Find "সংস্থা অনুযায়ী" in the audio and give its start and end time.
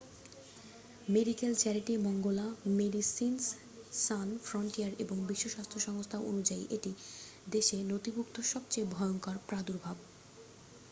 5.87-6.63